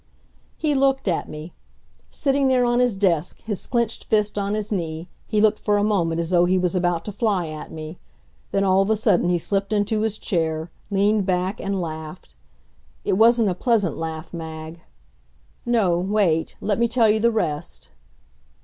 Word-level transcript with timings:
He 0.57 0.73
looked 0.73 1.07
at 1.07 1.29
me. 1.29 1.53
Sitting 2.09 2.47
there 2.47 2.65
on 2.65 2.79
his 2.79 2.95
desk, 2.95 3.39
his 3.41 3.67
clenched 3.67 4.05
fist 4.05 4.35
on 4.35 4.55
his 4.55 4.71
knee, 4.71 5.07
he 5.27 5.39
looked 5.39 5.59
for 5.59 5.77
a 5.77 5.83
moment 5.83 6.19
as 6.19 6.31
though 6.31 6.45
he 6.45 6.57
was 6.57 6.73
about 6.73 7.05
to 7.05 7.11
fly 7.11 7.49
at 7.49 7.71
me. 7.71 7.99
Then 8.51 8.63
all 8.63 8.81
of 8.81 8.89
a 8.89 8.95
sudden 8.95 9.29
he 9.29 9.37
slipped 9.37 9.71
into 9.71 10.01
his 10.01 10.17
chair, 10.17 10.71
leaned 10.89 11.27
back 11.27 11.59
and 11.59 11.79
laughed. 11.79 12.33
It 13.05 13.13
wasn't 13.13 13.49
a 13.49 13.53
pleasant 13.53 13.95
laugh, 13.95 14.33
Mag. 14.33 14.79
No 15.67 15.99
wait. 15.99 16.55
Let 16.61 16.79
me 16.79 16.87
tell 16.87 17.07
you 17.07 17.19
the 17.19 17.29
rest. 17.29 17.89